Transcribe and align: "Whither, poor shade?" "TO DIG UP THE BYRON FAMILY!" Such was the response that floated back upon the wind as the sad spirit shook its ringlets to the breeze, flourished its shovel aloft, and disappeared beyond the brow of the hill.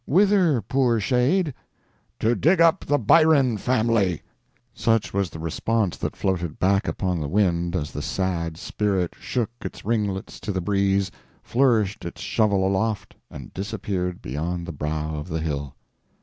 "Whither, 0.07 0.63
poor 0.63 0.99
shade?" 0.99 1.53
"TO 2.19 2.33
DIG 2.33 2.59
UP 2.59 2.83
THE 2.85 2.97
BYRON 2.97 3.57
FAMILY!" 3.57 4.23
Such 4.73 5.13
was 5.13 5.29
the 5.29 5.37
response 5.37 5.95
that 5.97 6.15
floated 6.15 6.57
back 6.57 6.87
upon 6.87 7.19
the 7.19 7.27
wind 7.27 7.75
as 7.75 7.91
the 7.91 8.01
sad 8.01 8.57
spirit 8.57 9.13
shook 9.19 9.51
its 9.61 9.85
ringlets 9.85 10.39
to 10.39 10.51
the 10.51 10.59
breeze, 10.59 11.11
flourished 11.43 12.03
its 12.03 12.19
shovel 12.21 12.67
aloft, 12.67 13.15
and 13.29 13.53
disappeared 13.53 14.23
beyond 14.23 14.65
the 14.65 14.71
brow 14.73 15.17
of 15.17 15.27
the 15.27 15.39
hill. 15.39 15.75